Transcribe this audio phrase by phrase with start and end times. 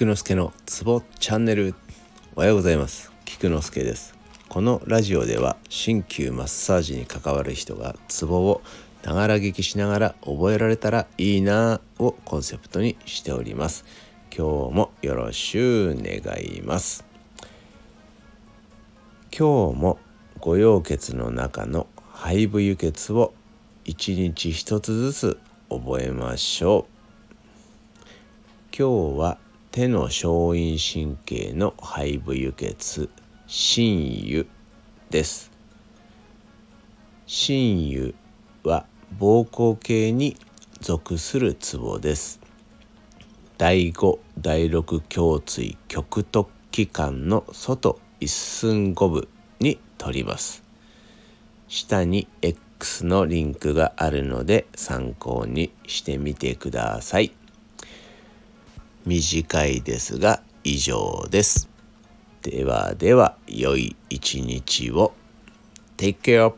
[0.00, 1.74] 菊之助のツボチャンネル。
[2.34, 3.12] おはようございます。
[3.26, 4.14] 菊之助です。
[4.48, 8.62] このラジオでは鍼灸マッサージに関わる人がツボを
[9.02, 13.84] ながら聞きしながら覚えられたらいいなをコンセプトにしております。
[14.34, 17.04] 今日もよろしゅう願います。
[19.38, 19.98] 今日も
[20.38, 23.34] 御用血の中の肺部輸血を
[23.84, 25.38] 一日一つずつ
[25.68, 28.74] 覚えましょう。
[28.74, 29.36] 今日は
[29.72, 33.08] 手の小陰神経の肺部輸血
[33.46, 34.44] 心油
[35.10, 35.52] です。
[37.24, 37.88] 心
[38.64, 40.36] 油は膀胱系に
[40.80, 42.40] 属するツボです。
[43.58, 49.28] 第5第6胸椎極突器官の外一寸五分
[49.60, 50.64] に取ります。
[51.68, 57.39] 下に X のリンクがあるので参考にしてみてください。
[59.06, 61.68] 短いですが以上です。
[62.42, 65.12] ではでは良い一日を。
[65.96, 66.54] Take care.